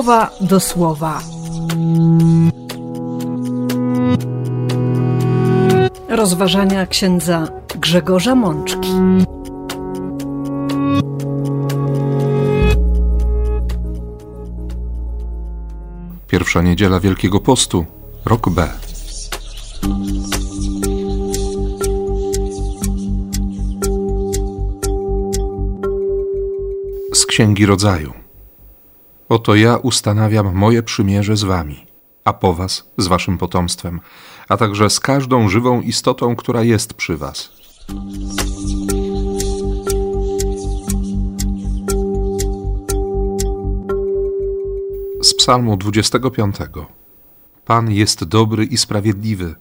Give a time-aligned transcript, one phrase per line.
[0.00, 1.22] słowa do słowa.
[6.08, 8.88] Rozważania księdza Grzegorza Mączki.
[16.28, 17.84] Pierwsza niedziela Wielkiego Postu,
[18.24, 18.68] rok B.
[27.14, 28.19] Z Księgi Rodzaju.
[29.30, 31.86] Oto ja ustanawiam moje przymierze z wami,
[32.24, 34.00] a po was z waszym potomstwem,
[34.48, 37.52] a także z każdą żywą istotą, która jest przy was.
[45.22, 46.56] Z Psalmu 25.
[47.64, 49.54] Pan jest dobry i sprawiedliwy,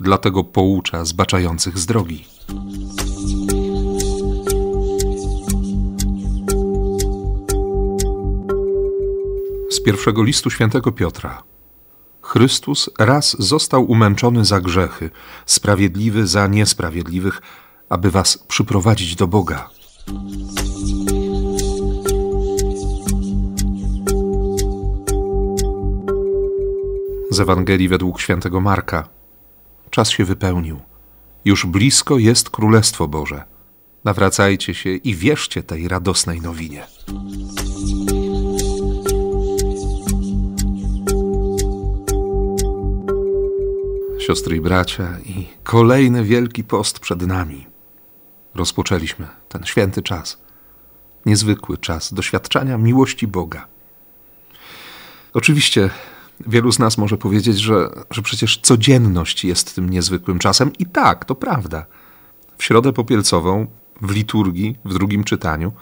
[0.00, 2.24] dlatego poucza zbaczających z drogi.
[9.76, 11.42] Z pierwszego listu świętego Piotra.
[12.22, 15.10] Chrystus raz został umęczony za grzechy,
[15.46, 17.42] sprawiedliwy za niesprawiedliwych,
[17.88, 19.70] aby was przyprowadzić do Boga.
[27.30, 29.08] Z Ewangelii według świętego Marka.
[29.90, 30.80] Czas się wypełnił.
[31.44, 33.44] Już blisko jest Królestwo Boże.
[34.04, 36.86] Nawracajcie się i wierzcie tej radosnej nowinie.
[44.26, 47.66] Siostry i bracia, i kolejny wielki post przed nami.
[48.54, 50.38] Rozpoczęliśmy ten święty czas,
[51.26, 53.66] niezwykły czas doświadczania miłości Boga.
[55.34, 55.90] Oczywiście
[56.46, 61.24] wielu z nas może powiedzieć, że, że przecież codzienność jest tym niezwykłym czasem, i tak,
[61.24, 61.86] to prawda.
[62.58, 63.66] W środę popielcową,
[64.02, 65.72] w liturgii, w drugim czytaniu,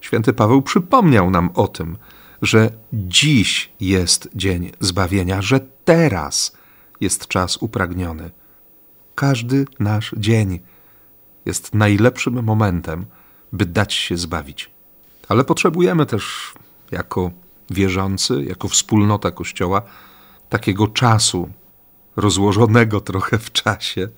[0.00, 1.96] święty Paweł przypomniał nam o tym,
[2.42, 6.59] że dziś jest dzień zbawienia, że teraz
[7.00, 8.30] jest czas upragniony.
[9.14, 10.60] Każdy nasz dzień
[11.46, 13.06] jest najlepszym momentem,
[13.52, 14.70] by dać się zbawić.
[15.28, 16.54] Ale potrzebujemy też,
[16.90, 17.30] jako
[17.70, 19.82] wierzący, jako wspólnota Kościoła,
[20.48, 21.48] takiego czasu,
[22.16, 24.08] rozłożonego trochę w czasie,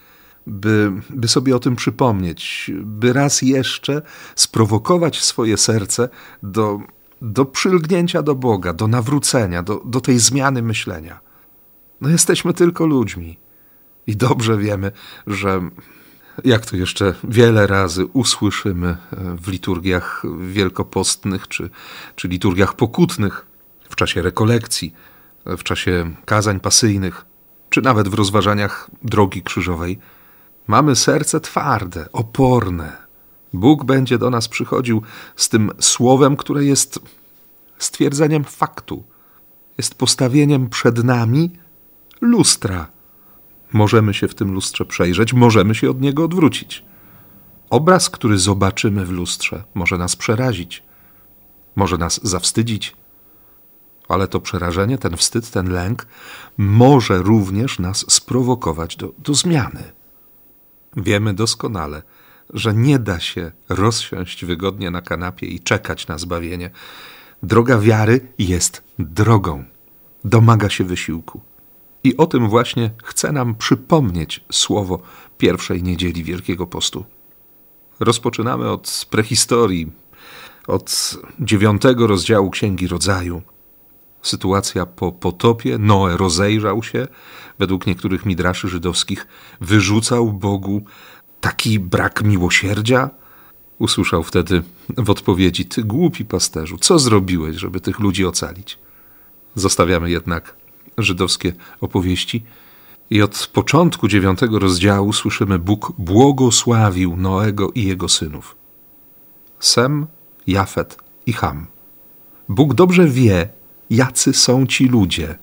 [0.46, 4.02] by, by sobie o tym przypomnieć, by raz jeszcze
[4.34, 6.08] sprowokować swoje serce
[6.42, 6.80] do,
[7.22, 11.20] do przylgnięcia do Boga, do nawrócenia, do, do tej zmiany myślenia.
[12.02, 13.38] No jesteśmy tylko ludźmi
[14.06, 14.92] i dobrze wiemy,
[15.26, 15.60] że
[16.44, 18.96] jak to jeszcze wiele razy usłyszymy
[19.42, 21.70] w liturgiach wielkopostnych czy,
[22.16, 23.46] czy liturgiach pokutnych,
[23.88, 24.94] w czasie rekolekcji,
[25.46, 27.24] w czasie kazań pasyjnych,
[27.70, 29.98] czy nawet w rozważaniach drogi krzyżowej,
[30.66, 32.96] mamy serce twarde, oporne.
[33.52, 35.02] Bóg będzie do nas przychodził
[35.36, 36.98] z tym słowem, które jest
[37.78, 39.04] stwierdzeniem faktu,
[39.78, 41.61] jest postawieniem przed nami
[42.22, 42.86] lustra.
[43.72, 46.84] Możemy się w tym lustrze przejrzeć, możemy się od niego odwrócić.
[47.70, 50.82] Obraz, który zobaczymy w lustrze, może nas przerazić,
[51.76, 52.96] może nas zawstydzić,
[54.08, 56.06] ale to przerażenie, ten wstyd, ten lęk
[56.58, 59.92] może również nas sprowokować do, do zmiany.
[60.96, 62.02] Wiemy doskonale,
[62.54, 66.70] że nie da się rozsiąść wygodnie na kanapie i czekać na zbawienie.
[67.42, 69.64] Droga wiary jest drogą,
[70.24, 71.40] domaga się wysiłku.
[72.04, 75.02] I o tym właśnie chce nam przypomnieć słowo
[75.38, 77.04] pierwszej niedzieli Wielkiego Postu.
[78.00, 79.92] Rozpoczynamy od prehistorii,
[80.66, 83.42] od dziewiątego rozdziału Księgi Rodzaju.
[84.22, 87.08] Sytuacja po potopie, Noe rozejrzał się,
[87.58, 89.26] według niektórych midraszy żydowskich
[89.60, 90.82] wyrzucał Bogu
[91.40, 93.10] taki brak miłosierdzia.
[93.78, 94.62] Usłyszał wtedy
[94.98, 98.78] w odpowiedzi: Ty głupi pasterzu, co zrobiłeś, żeby tych ludzi ocalić?
[99.54, 100.61] Zostawiamy jednak
[100.98, 102.42] żydowskie opowieści.
[103.10, 108.56] I od początku dziewiątego rozdziału słyszymy: Bóg błogosławił Noego i jego synów.
[109.60, 110.06] Sem,
[110.46, 110.96] Jafet
[111.26, 111.66] i Ham.
[112.48, 113.48] Bóg dobrze wie,
[113.90, 115.38] jacy są ci ludzie.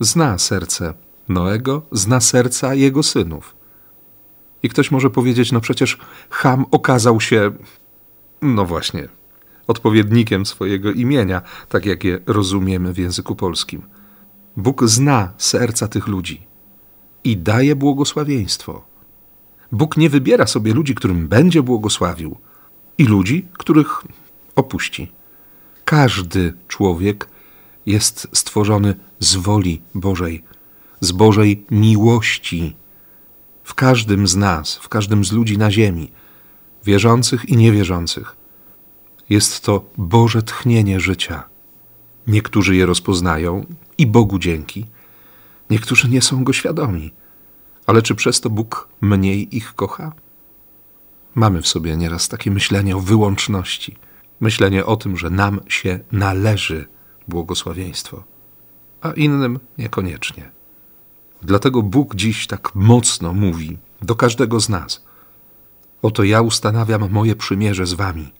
[0.00, 0.94] Zna serce
[1.28, 3.56] Noego, zna serca jego synów.
[4.62, 5.98] I ktoś może powiedzieć: No przecież
[6.30, 7.52] Ham okazał się,
[8.42, 9.08] no właśnie,
[9.66, 13.82] odpowiednikiem swojego imienia, tak jak je rozumiemy w języku polskim.
[14.58, 16.46] Bóg zna serca tych ludzi
[17.24, 18.84] i daje błogosławieństwo.
[19.72, 22.36] Bóg nie wybiera sobie ludzi, którym będzie błogosławił,
[22.98, 24.04] i ludzi, których
[24.56, 25.12] opuści.
[25.84, 27.28] Każdy człowiek
[27.86, 30.44] jest stworzony z woli Bożej,
[31.00, 32.76] z Bożej miłości.
[33.64, 36.10] W każdym z nas, w każdym z ludzi na ziemi,
[36.84, 38.36] wierzących i niewierzących,
[39.28, 41.57] jest to Boże tchnienie życia
[42.28, 43.66] Niektórzy je rozpoznają
[43.98, 44.86] i Bogu dzięki,
[45.70, 47.12] niektórzy nie są go świadomi.
[47.86, 50.12] Ale czy przez to Bóg mniej ich kocha?
[51.34, 53.96] Mamy w sobie nieraz takie myślenie o wyłączności,
[54.40, 56.86] myślenie o tym, że nam się należy
[57.28, 58.24] błogosławieństwo,
[59.00, 60.50] a innym niekoniecznie.
[61.42, 65.04] Dlatego Bóg dziś tak mocno mówi do każdego z nas:
[66.02, 68.32] Oto ja ustanawiam moje przymierze z wami,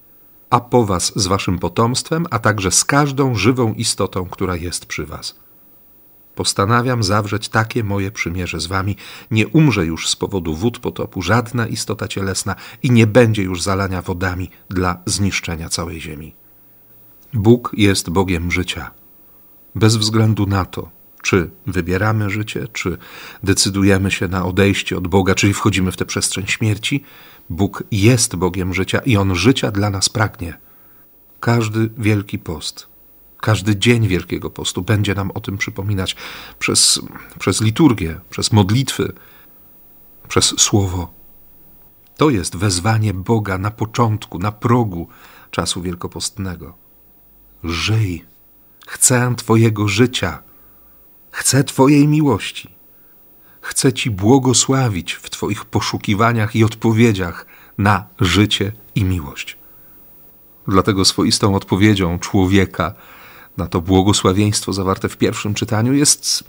[0.50, 5.06] a po was z waszym potomstwem, a także z każdą żywą istotą, która jest przy
[5.06, 5.34] was.
[6.34, 8.96] Postanawiam zawrzeć takie moje przymierze z wami.
[9.30, 14.02] Nie umrze już z powodu wód potopu żadna istota cielesna i nie będzie już zalania
[14.02, 16.34] wodami dla zniszczenia całej ziemi.
[17.34, 18.90] Bóg jest Bogiem życia.
[19.74, 20.90] Bez względu na to,
[21.28, 22.98] czy wybieramy życie, czy
[23.42, 27.04] decydujemy się na odejście od Boga, czyli wchodzimy w tę przestrzeń śmierci,
[27.50, 30.58] Bóg jest Bogiem życia i On życia dla nas pragnie.
[31.40, 32.86] Każdy wielki post,
[33.40, 36.16] każdy dzień Wielkiego Postu będzie nam o tym przypominać
[36.58, 37.00] przez,
[37.38, 39.12] przez liturgię, przez modlitwy,
[40.28, 41.12] przez słowo.
[42.16, 45.08] To jest wezwanie Boga na początku, na progu
[45.50, 46.76] czasu wielkopostnego.
[47.64, 48.24] Żyj,
[48.86, 50.47] chcę Twojego życia,
[51.38, 52.70] chcę Twojej miłości.
[53.60, 57.46] Chcę Ci błogosławić w Twoich poszukiwaniach i odpowiedziach
[57.78, 59.56] na życie i miłość.
[60.68, 62.94] Dlatego swoistą odpowiedzią człowieka
[63.56, 66.44] na to błogosławieństwo zawarte w pierwszym czytaniu jest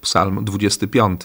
[0.00, 1.20] Psalm 25.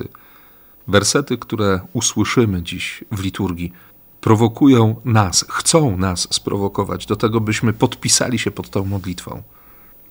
[0.87, 3.73] Wersety, które usłyszymy dziś w liturgii,
[4.21, 9.43] prowokują nas, chcą nas sprowokować do tego, byśmy podpisali się pod tą modlitwą.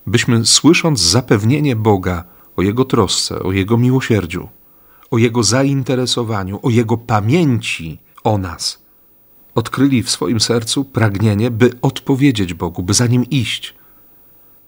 [0.07, 4.49] Byśmy słysząc zapewnienie Boga o Jego trosce, o Jego miłosierdziu,
[5.11, 8.85] o Jego zainteresowaniu, o Jego pamięci o nas,
[9.55, 13.75] odkryli w swoim sercu pragnienie, by odpowiedzieć Bogu, by za Nim iść,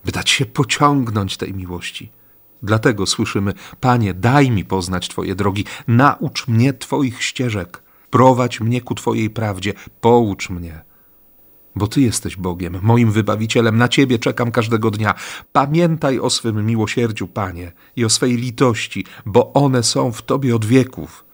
[0.05, 2.11] by dać się pociągnąć tej miłości.
[2.63, 8.95] Dlatego słyszymy: Panie, daj mi poznać Twoje drogi, naucz mnie Twoich ścieżek, prowadź mnie ku
[8.95, 10.86] Twojej prawdzie, poucz mnie.
[11.77, 15.13] Bo Ty jesteś Bogiem, moim wybawicielem, na Ciebie czekam każdego dnia.
[15.51, 20.65] Pamiętaj o swym miłosierdziu, Panie, i o swej litości, bo one są w Tobie od
[20.65, 21.25] wieków.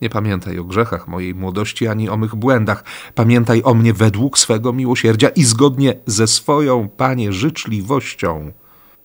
[0.00, 2.84] Nie pamiętaj o grzechach mojej młodości ani o mych błędach.
[3.14, 8.52] Pamiętaj o mnie według swego miłosierdzia i zgodnie ze swoją, Panie, życzliwością.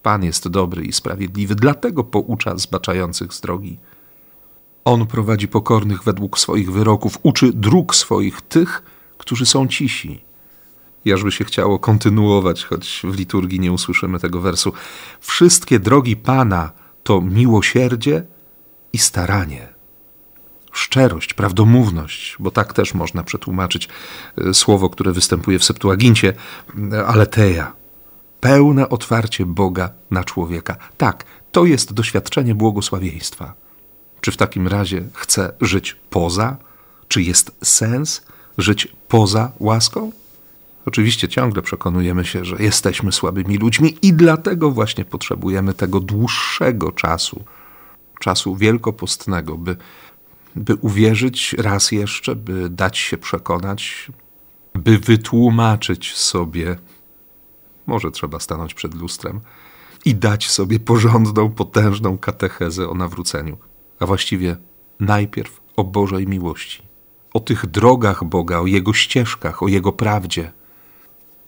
[0.01, 3.79] Pan jest dobry i sprawiedliwy, dlatego poucza zbaczających z drogi.
[4.85, 8.83] On prowadzi pokornych według swoich wyroków, uczy dróg swoich tych,
[9.17, 10.30] którzy są cisi.
[11.05, 14.73] Jażby się chciało kontynuować, choć w liturgii nie usłyszymy tego wersu.
[15.19, 16.71] Wszystkie drogi Pana
[17.03, 18.23] to miłosierdzie
[18.93, 19.73] i staranie
[20.71, 23.89] szczerość, prawdomówność, bo tak też można przetłumaczyć
[24.37, 26.33] e, słowo, które występuje w Septuagincie,
[26.93, 27.73] e, aleteja.
[28.39, 30.75] Pełne otwarcie Boga na człowieka.
[30.97, 33.53] Tak, to jest doświadczenie błogosławieństwa.
[34.21, 36.57] Czy w takim razie chce żyć poza?
[37.07, 38.25] Czy jest sens
[38.57, 40.11] żyć poza łaską?
[40.85, 47.43] Oczywiście ciągle przekonujemy się, że jesteśmy słabymi ludźmi i dlatego właśnie potrzebujemy tego dłuższego czasu,
[48.19, 49.77] czasu wielkopostnego, by
[50.55, 54.11] by uwierzyć raz jeszcze, by dać się przekonać,
[54.75, 56.77] by wytłumaczyć sobie,
[57.87, 59.39] może trzeba stanąć przed lustrem
[60.05, 63.57] i dać sobie porządną, potężną katechezę o nawróceniu,
[63.99, 64.57] a właściwie
[64.99, 66.81] najpierw o Bożej miłości,
[67.33, 70.51] o tych drogach Boga, o Jego ścieżkach, o Jego prawdzie.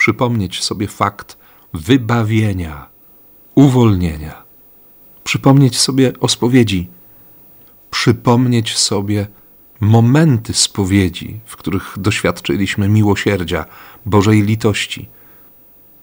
[0.04, 1.38] Przypomnieć sobie fakt
[1.74, 2.90] wybawienia,
[3.56, 4.44] uwolnienia.
[5.24, 6.90] Przypomnieć sobie o spowiedzi.
[7.92, 9.28] Przypomnieć sobie
[9.80, 13.66] momenty spowiedzi, w których doświadczyliśmy miłosierdzia,
[14.06, 15.10] Bożej litości,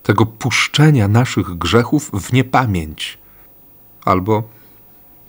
[0.02, 3.18] tego puszczenia naszych grzechów w niepamięć,
[4.04, 4.42] albo,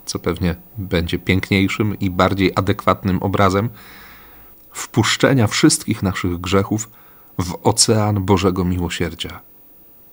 [0.04, 3.68] co pewnie będzie piękniejszym i bardziej adekwatnym obrazem,
[4.70, 7.01] wpuszczenia wszystkich naszych grzechów
[7.38, 9.40] w ocean Bożego miłosierdzia.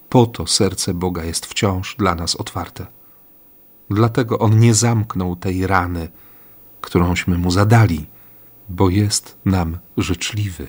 [0.09, 2.87] Po to serce Boga jest wciąż dla nas otwarte.
[3.89, 6.09] Dlatego On nie zamknął tej rany,
[6.81, 8.07] którąśmy mu zadali,
[8.69, 10.67] bo jest nam życzliwy.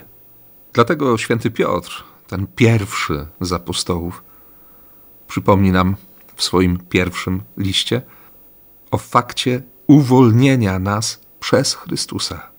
[0.72, 4.24] Dlatego święty Piotr, ten pierwszy z apostołów,
[5.28, 5.96] przypomni nam
[6.36, 8.02] w swoim pierwszym liście
[8.90, 12.50] o fakcie uwolnienia nas przez Chrystusa,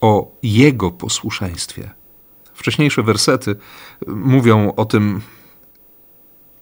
[0.00, 1.90] o Jego posłuszeństwie.
[2.54, 3.56] Wcześniejsze wersety
[4.06, 5.20] mówią o tym,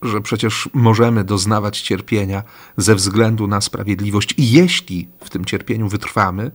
[0.03, 2.43] że przecież możemy doznawać cierpienia
[2.77, 6.51] ze względu na sprawiedliwość i jeśli w tym cierpieniu wytrwamy,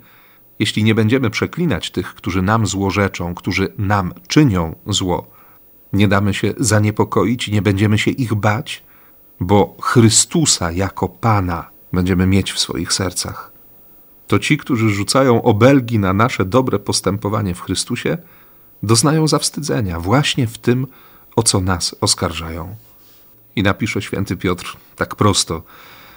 [0.60, 5.28] jeśli nie będziemy przeklinać tych, którzy nam złorzeczą, którzy nam czynią zło,
[5.94, 8.84] nie damy się zaniepokoić i nie będziemy się ich bać,
[9.40, 13.52] bo Chrystusa jako Pana będziemy mieć w swoich sercach.
[14.28, 18.18] To ci, którzy rzucają obelgi na nasze dobre postępowanie w Chrystusie,
[18.86, 20.88] doznają zawstydzenia właśnie w tym,
[21.36, 22.76] o co nas oskarżają.
[23.56, 25.64] I napisze święty Piotr tak prosto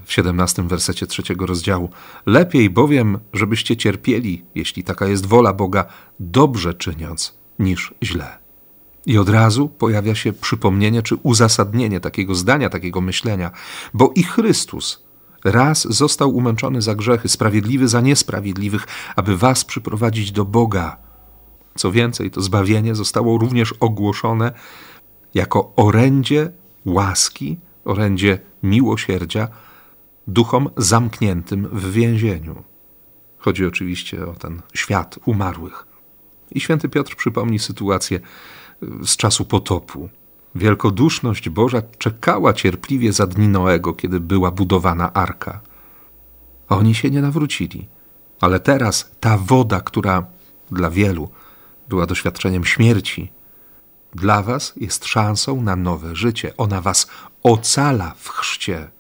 [0.05, 1.91] w 17 wersecie trzeciego rozdziału:
[2.27, 5.85] Lepiej bowiem, żebyście cierpieli, jeśli taka jest wola Boga,
[6.21, 8.39] dobrze czyniąc, niż źle.
[9.07, 13.51] I od razu pojawia się przypomnienie czy uzasadnienie takiego zdania, takiego myślenia,
[13.95, 15.03] bo i Chrystus
[15.45, 21.08] raz został umęczony za grzechy, sprawiedliwy za niesprawiedliwych, aby was przyprowadzić do Boga.
[21.79, 24.53] Co więcej, to zbawienie zostało również ogłoszone
[25.35, 26.53] jako orędzie
[26.85, 29.49] łaski, orędzie miłosierdzia
[30.27, 32.63] duchom zamkniętym w więzieniu.
[33.39, 35.87] Chodzi oczywiście o ten świat umarłych.
[36.51, 38.21] I święty Piotr przypomni sytuację
[39.05, 40.09] z czasu potopu.
[40.55, 45.61] Wielkoduszność Boża czekała cierpliwie za dni Noego, kiedy była budowana arka.
[46.69, 47.89] Oni się nie nawrócili.
[48.41, 50.27] Ale teraz ta woda, która
[50.71, 51.29] dla wielu
[51.89, 53.33] była doświadczeniem śmierci,
[54.15, 56.57] dla was jest szansą na nowe życie.
[56.57, 57.07] Ona was
[57.43, 58.91] ocala w chrzcie.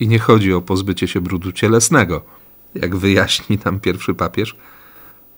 [0.00, 2.22] I nie chodzi o pozbycie się brudu cielesnego,
[2.74, 4.56] jak wyjaśni nam pierwszy papież,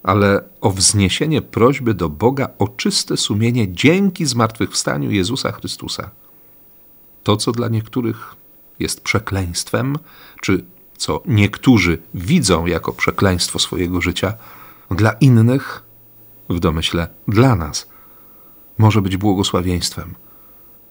[0.02, 6.11] ale o wzniesienie prośby do Boga o czyste sumienie dzięki zmartwychwstaniu Jezusa Chrystusa.
[7.23, 8.37] To, co dla niektórych
[8.78, 9.97] jest przekleństwem,
[10.40, 10.64] czy
[10.97, 14.35] co niektórzy widzą jako przekleństwo swojego życia,
[14.90, 15.83] dla innych,
[16.54, 17.88] w domyśle dla nas,
[18.78, 20.14] może być błogosławieństwem.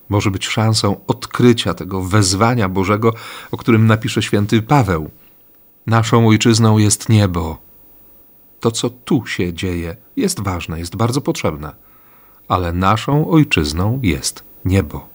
[0.09, 3.13] Może być szansą odkrycia tego wezwania Bożego,
[3.51, 5.09] o którym napisze święty Paweł.
[5.87, 7.69] Naszą ojczyzną jest niebo
[8.59, 11.75] to, co tu się dzieje, jest ważne, jest bardzo potrzebne,
[12.47, 15.09] ale naszą ojczyzną jest niebo.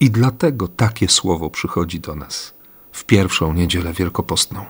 [0.00, 2.54] I dlatego takie słowo przychodzi do nas
[2.92, 4.64] w pierwszą niedzielę wielkopostną.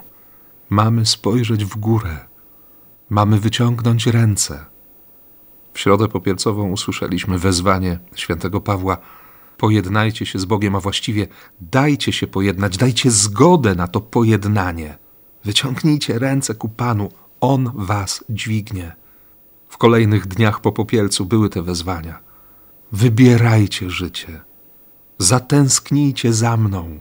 [0.71, 2.19] Mamy spojrzeć w górę,
[3.13, 4.67] mamy wyciągnąć ręce.
[5.73, 8.99] W środę popielcową usłyszeliśmy wezwanie świętego Pawła:
[9.59, 11.27] Pojednajcie się z Bogiem, a właściwie
[11.61, 14.99] dajcie się pojednać, dajcie zgodę na to pojednanie.
[15.45, 18.97] Wyciągnijcie ręce ku Panu, on was dźwignie.
[19.69, 22.19] W kolejnych dniach po popielcu były te wezwania.
[22.93, 24.41] Wybierajcie życie.
[25.19, 27.01] Zatęsknijcie za mną.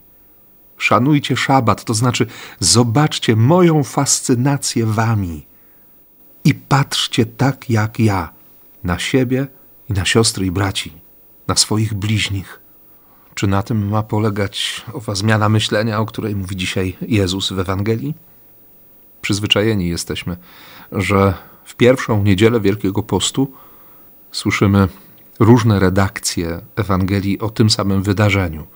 [0.78, 2.26] Szanujcie szabat, to znaczy
[2.60, 5.51] zobaczcie moją fascynację wami.
[6.44, 8.30] I patrzcie tak jak ja
[8.84, 9.48] na siebie
[9.90, 10.94] i na siostry i braci,
[11.48, 12.60] na swoich bliźnich.
[13.36, 18.14] Czy na tym ma polegać owa zmiana myślenia, o której mówi dzisiaj Jezus w Ewangelii?
[19.22, 20.38] przyzwyczajeni jesteśmy,
[20.92, 21.34] że
[21.64, 23.52] w pierwszą niedzielę Wielkiego Postu
[24.32, 24.88] słyszymy
[25.40, 28.68] różne redakcje Ewangelii o tym samym wydarzeniu,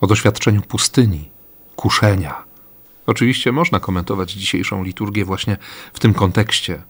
[0.00, 1.30] o doświadczeniu pustyni,
[1.76, 2.44] kuszenia.
[3.06, 5.56] Oczywiście można komentować dzisiejszą liturgię właśnie
[5.92, 6.82] w tym kontekście,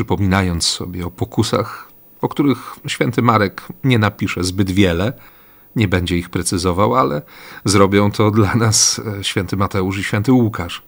[0.00, 1.88] przypominając sobie o pokusach,
[2.20, 5.12] o których święty Marek nie napisze zbyt wiele,
[5.76, 7.22] nie będzie ich precyzował, ale
[7.64, 10.82] zrobią to dla nas e, święty Mateusz i święty Łukasz.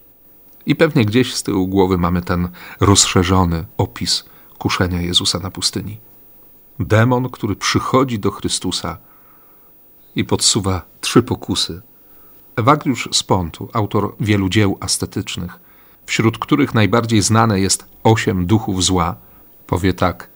[0.65, 4.25] I pewnie gdzieś z tyłu głowy mamy ten rozszerzony opis
[4.57, 5.97] kuszenia Jezusa na pustyni.
[6.79, 8.97] Demon, który przychodzi do Chrystusa
[10.15, 11.81] i podsuwa trzy pokusy.
[12.55, 15.59] Ewagriusz z Pontu, autor wielu dzieł astetycznych,
[16.05, 19.15] wśród których najbardziej znane jest osiem duchów zła,
[19.67, 20.29] powie tak: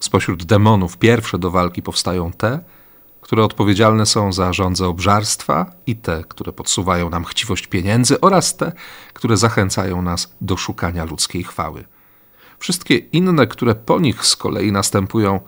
[0.00, 2.60] Spośród demonów pierwsze do walki powstają te,
[3.20, 8.72] które odpowiedzialne są za rządze obżarstwa i te, które podsuwają nam chciwość pieniędzy oraz te,
[9.12, 11.84] które zachęcają nas do szukania ludzkiej chwały.
[12.58, 15.40] Wszystkie inne, które po nich z kolei następują,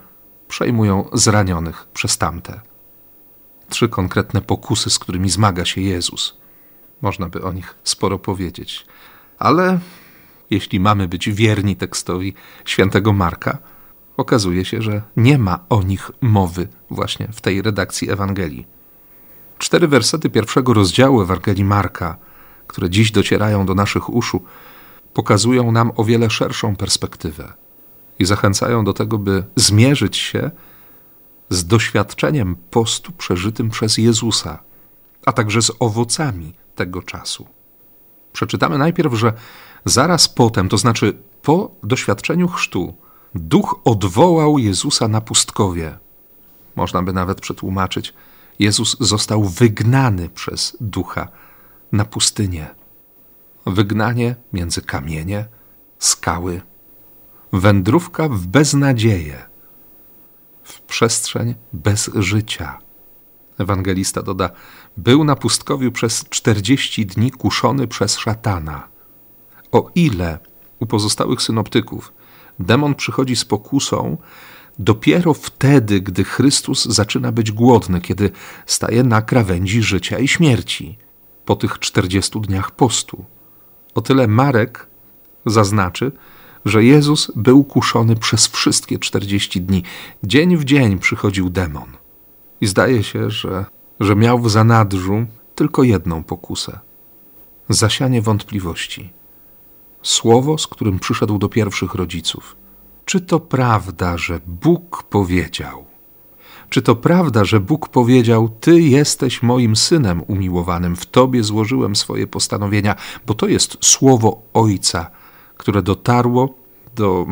[0.47, 2.61] przejmują zranionych przez tamte.
[3.69, 6.37] Trzy konkretne pokusy, z którymi zmaga się Jezus.
[7.01, 8.85] Można by o nich sporo powiedzieć,
[9.39, 9.79] ale
[10.49, 12.33] jeśli mamy być wierni tekstowi
[12.65, 13.57] świętego Marka,
[14.17, 18.67] okazuje się, że nie ma o nich mowy właśnie w tej redakcji Ewangelii.
[19.57, 22.17] Cztery wersety pierwszego rozdziału Ewangelii Marka,
[22.67, 24.43] które dziś docierają do naszych uszu,
[25.13, 27.53] pokazują nam o wiele szerszą perspektywę
[28.19, 30.51] i zachęcają do tego, by zmierzyć się
[31.49, 34.59] z doświadczeniem postu przeżytym przez Jezusa,
[35.25, 37.47] a także z owocami tego czasu.
[38.35, 39.33] Przeczytamy najpierw, że
[39.85, 42.93] zaraz potem, to znaczy po doświadczeniu chrztu,
[43.35, 45.97] Duch odwołał Jezusa na pustkowie.
[46.75, 48.13] Można by nawet przetłumaczyć:
[48.59, 51.27] Jezus został wygnany przez Ducha
[51.91, 52.67] na pustynię.
[53.65, 55.45] Wygnanie między kamienie,
[55.99, 56.61] skały,
[57.53, 59.45] wędrówka w beznadzieję,
[60.63, 62.79] w przestrzeń bez życia.
[63.57, 64.49] Ewangelista doda:
[64.97, 68.87] Był na pustkowiu przez czterdzieści dni kuszony przez szatana.
[69.71, 70.39] O ile
[70.79, 72.13] u pozostałych synoptyków
[72.59, 74.17] demon przychodzi z pokusą
[74.79, 78.31] dopiero wtedy, gdy Chrystus zaczyna być głodny, kiedy
[78.65, 80.97] staje na krawędzi życia i śmierci,
[81.45, 83.25] po tych czterdziestu dniach postu.
[83.95, 84.87] O tyle Marek
[85.45, 86.11] zaznaczy,
[86.65, 89.83] że Jezus był kuszony przez wszystkie czterdzieści dni.
[90.23, 92.04] Dzień w dzień przychodził demon.
[92.61, 93.65] I zdaje się, że,
[93.99, 96.79] że miał w zanadrzu tylko jedną pokusę
[97.69, 99.13] zasianie wątpliwości.
[100.01, 102.55] Słowo, z którym przyszedł do pierwszych rodziców.
[103.05, 105.85] Czy to prawda, że Bóg powiedział?
[106.69, 112.27] Czy to prawda, że Bóg powiedział: Ty jesteś moim synem umiłowanym, w Tobie złożyłem swoje
[112.27, 112.95] postanowienia,
[113.25, 115.11] bo to jest słowo Ojca,
[115.57, 116.55] które dotarło
[116.95, 117.25] do,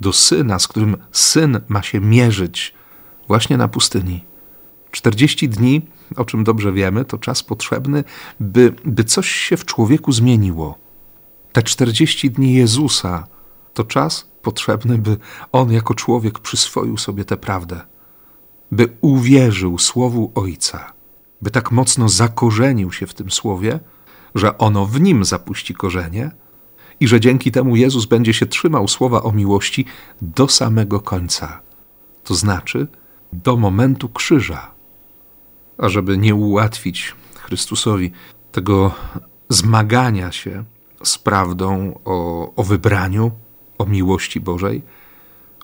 [0.00, 2.74] do syna, z którym syn ma się mierzyć
[3.28, 4.29] właśnie na pustyni.
[4.90, 5.82] 40 dni,
[6.16, 8.04] o czym dobrze wiemy, to czas potrzebny,
[8.40, 10.78] by, by coś się w człowieku zmieniło.
[11.52, 13.26] Te 40 dni Jezusa
[13.74, 15.16] to czas potrzebny, by
[15.52, 17.80] on jako człowiek przyswoił sobie tę prawdę,
[18.72, 20.92] by uwierzył słowu Ojca,
[21.42, 23.80] by tak mocno zakorzenił się w tym słowie,
[24.34, 26.30] że ono w nim zapuści korzenie
[27.00, 29.84] i że dzięki temu Jezus będzie się trzymał słowa o miłości
[30.22, 31.60] do samego końca,
[32.24, 32.86] to znaczy
[33.32, 34.79] do momentu krzyża.
[35.80, 38.12] A żeby nie ułatwić Chrystusowi
[38.52, 38.94] tego
[39.48, 40.64] zmagania się
[41.02, 43.30] z prawdą o, o wybraniu,
[43.78, 44.82] o miłości Bożej,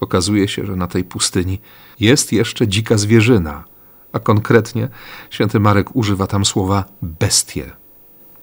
[0.00, 1.58] okazuje się, że na tej pustyni
[2.00, 3.64] jest jeszcze dzika zwierzyna,
[4.12, 4.88] a konkretnie
[5.30, 7.72] święty Marek używa tam słowa bestie.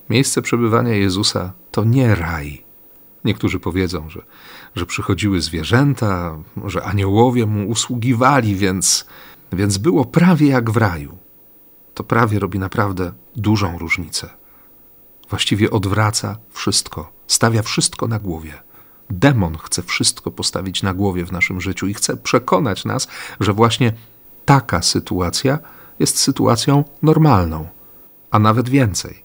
[0.10, 2.64] Miejsce przebywania Jezusa to nie raj.
[3.26, 4.22] Niektórzy powiedzą, że,
[4.76, 9.06] że przychodziły zwierzęta, że aniołowie mu usługiwali, więc,
[9.54, 11.23] więc było prawie jak w raju.
[11.94, 14.30] To prawie robi naprawdę dużą różnicę.
[15.30, 18.54] Właściwie odwraca wszystko, stawia wszystko na głowie.
[19.10, 23.08] Demon chce wszystko postawić na głowie w naszym życiu i chce przekonać nas,
[23.40, 23.94] że właśnie
[24.46, 25.60] taka sytuacja
[26.00, 27.68] jest sytuacją normalną,
[28.32, 29.24] a nawet więcej,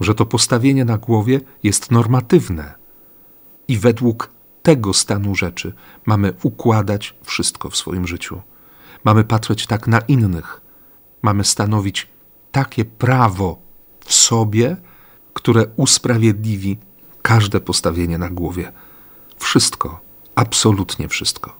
[0.00, 2.74] że to postawienie na głowie jest normatywne
[3.68, 4.30] i według
[4.62, 5.72] tego stanu rzeczy
[6.06, 8.42] mamy układać wszystko w swoim życiu.
[9.04, 10.60] Mamy patrzeć tak na innych,
[11.22, 12.08] mamy stanowić
[12.52, 13.62] takie prawo
[14.04, 14.76] w sobie,
[15.34, 16.78] które usprawiedliwi
[17.22, 18.72] każde postawienie na głowie.
[19.38, 20.00] Wszystko,
[20.34, 21.56] absolutnie wszystko.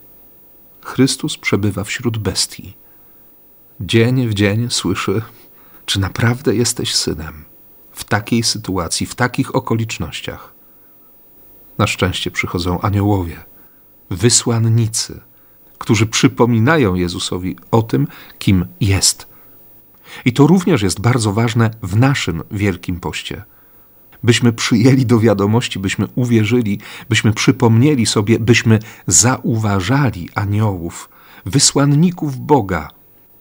[0.85, 2.77] Chrystus przebywa wśród bestii.
[3.81, 5.23] Dzień w dzień słyszy,
[5.87, 7.45] czy naprawdę jesteś synem
[7.93, 10.55] w takiej sytuacji, w takich okolicznościach.
[11.79, 13.45] Na szczęście przychodzą aniołowie,
[14.11, 15.21] wysłannicy,
[15.79, 18.07] którzy przypominają Jezusowi o tym,
[18.39, 19.30] kim jest.
[20.25, 23.45] I to również jest bardzo ważne w naszym wielkim poście
[24.23, 31.09] byśmy przyjęli do wiadomości, byśmy uwierzyli, byśmy przypomnieli sobie, byśmy zauważali aniołów,
[31.47, 32.89] wysłanników Boga.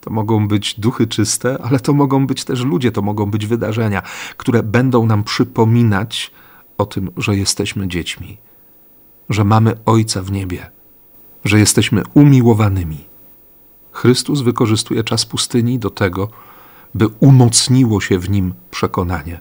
[0.01, 4.01] To mogą być duchy czyste, ale to mogą być też ludzie, to mogą być wydarzenia,
[4.37, 6.31] które będą nam przypominać
[6.77, 8.37] o tym, że jesteśmy dziećmi,
[9.29, 10.71] że mamy Ojca w niebie,
[11.45, 13.05] że jesteśmy umiłowanymi.
[13.91, 16.29] Chrystus wykorzystuje czas pustyni do tego,
[16.93, 19.39] by umocniło się w nim przekonanie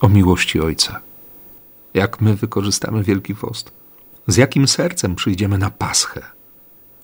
[0.00, 1.00] o miłości Ojca.
[1.94, 3.72] Jak my wykorzystamy Wielki Post?
[4.26, 6.22] Z jakim sercem przyjdziemy na Paschę?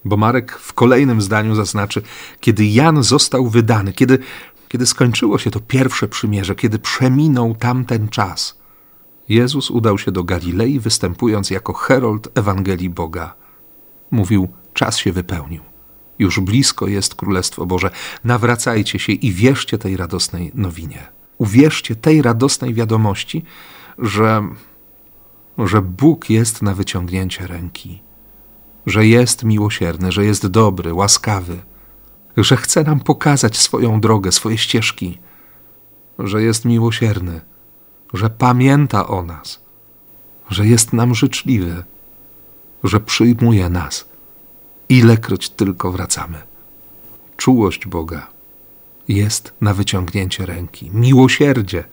[0.05, 2.03] Bo Marek w kolejnym zdaniu zaznaczy,
[2.41, 4.19] kiedy Jan został wydany, kiedy,
[4.69, 8.59] kiedy skończyło się to pierwsze przymierze, kiedy przeminął tamten czas,
[9.29, 13.35] Jezus udał się do Galilei, występując jako herold Ewangelii Boga.
[14.11, 15.63] Mówił: Czas się wypełnił.
[16.19, 17.91] Już blisko jest Królestwo Boże.
[18.25, 23.45] Nawracajcie się i wierzcie tej radosnej nowinie uwierzcie tej radosnej wiadomości,
[23.99, 24.49] że,
[25.59, 28.03] że Bóg jest na wyciągnięcie ręki,
[28.87, 31.63] że jest miłosierny, że jest dobry, łaskawy,
[32.37, 35.19] że chce nam pokazać swoją drogę, swoje ścieżki,
[36.19, 37.41] że jest miłosierny,
[38.15, 39.61] że pamięta o nas,
[40.51, 41.85] że jest nam życzliwy,
[42.85, 44.09] że przyjmuje nas,
[44.89, 46.39] ilekroć tylko wracamy.
[47.37, 48.27] Czułość Boga
[49.09, 50.91] jest na wyciągnięcie ręki.
[50.95, 51.85] Miłosierdzie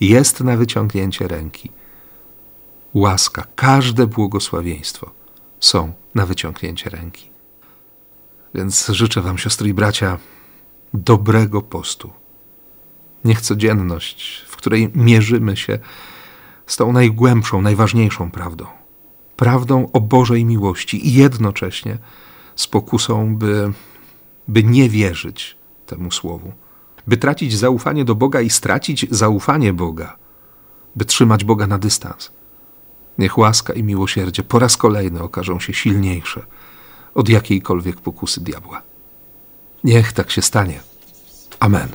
[0.00, 1.70] jest na wyciągnięcie ręki.
[2.94, 5.10] Łaska, każde błogosławieństwo
[5.60, 7.30] są na wyciągnięcie ręki.
[8.54, 10.18] Więc życzę Wam, siostry i bracia,
[10.94, 12.10] dobrego postu.
[13.24, 15.78] Niech codzienność, w której mierzymy się
[16.66, 18.66] z tą najgłębszą, najważniejszą prawdą,
[19.36, 21.98] prawdą o Bożej miłości i jednocześnie
[22.56, 23.72] z pokusą, by,
[24.48, 26.52] by nie wierzyć temu słowu,
[27.06, 30.16] by tracić zaufanie do Boga i stracić zaufanie Boga,
[30.96, 32.30] by trzymać Boga na dystans.
[33.18, 36.46] Niech łaska i miłosierdzie po raz kolejny okażą się silniejsze
[37.14, 38.82] od jakiejkolwiek pokusy diabła.
[39.84, 40.80] Niech tak się stanie.
[41.60, 41.88] Amen.